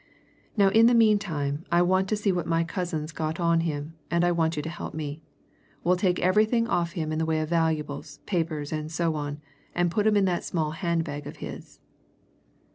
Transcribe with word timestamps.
Now 0.57 0.69
in 0.69 0.87
the 0.87 0.95
meantime, 0.95 1.63
I 1.71 1.83
want 1.83 2.09
to 2.09 2.15
see 2.15 2.31
what 2.31 2.47
my 2.47 2.63
cousin's 2.63 3.11
got 3.11 3.39
on 3.39 3.59
him, 3.59 3.93
and 4.09 4.25
I 4.25 4.31
want 4.31 4.55
you 4.55 4.63
to 4.63 4.67
help 4.69 4.95
me. 4.95 5.21
We'll 5.83 5.95
take 5.95 6.17
everything 6.19 6.67
off 6.67 6.93
him 6.93 7.11
in 7.11 7.19
the 7.19 7.25
way 7.27 7.39
of 7.39 7.49
valuables, 7.49 8.17
papers, 8.25 8.71
and 8.73 8.91
so 8.91 9.13
on, 9.13 9.41
and 9.75 9.91
put 9.91 10.07
'em 10.07 10.17
in 10.17 10.25
that 10.25 10.43
small 10.43 10.71
hand 10.71 11.03
bag 11.03 11.27
of 11.27 11.37
his." 11.37 11.79